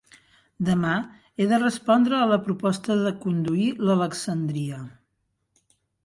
Demà 0.67 0.91
he 1.41 1.45
de 1.51 1.59
respondre 1.63 2.15
a 2.19 2.29
la 2.31 2.39
proposta 2.47 2.97
de 3.01 3.11
conduir 3.25 3.67
l'”Alexandria”! 3.83 4.79